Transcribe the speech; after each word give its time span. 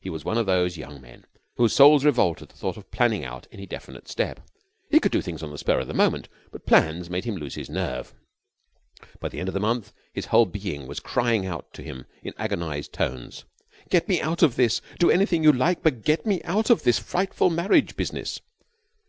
He 0.00 0.10
was 0.10 0.24
one 0.24 0.38
of 0.38 0.46
those 0.46 0.76
young 0.76 1.00
men 1.00 1.26
whose 1.56 1.72
souls 1.72 2.04
revolt 2.04 2.40
at 2.40 2.50
the 2.50 2.54
thought 2.56 2.76
of 2.76 2.92
planning 2.92 3.24
out 3.24 3.48
any 3.50 3.66
definite 3.66 4.06
step. 4.06 4.38
He 4.92 5.00
could 5.00 5.10
do 5.10 5.20
things 5.20 5.42
on 5.42 5.50
the 5.50 5.58
spur 5.58 5.80
of 5.80 5.88
the 5.88 5.92
moment, 5.92 6.28
but 6.52 6.66
plans 6.66 7.10
made 7.10 7.24
him 7.24 7.34
lose 7.36 7.56
his 7.56 7.68
nerve. 7.68 8.14
By 9.18 9.28
the 9.28 9.40
end 9.40 9.48
of 9.48 9.54
the 9.54 9.58
month 9.58 9.92
his 10.12 10.26
whole 10.26 10.46
being 10.46 10.86
was 10.86 11.00
crying 11.00 11.46
out 11.46 11.72
to 11.72 11.82
him 11.82 12.06
in 12.22 12.32
agonized 12.38 12.92
tones: 12.92 13.44
"Get 13.90 14.08
me 14.08 14.20
out 14.20 14.40
of 14.40 14.54
this. 14.54 14.80
Do 15.00 15.10
anything 15.10 15.42
you 15.42 15.50
like, 15.52 15.82
but 15.82 16.04
get 16.04 16.24
me 16.24 16.40
out 16.44 16.70
of 16.70 16.84
this 16.84 17.00
frightful 17.00 17.50
marriage 17.50 17.96
business." 17.96 18.40